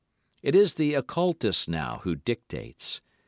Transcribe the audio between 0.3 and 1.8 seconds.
It is the Occultist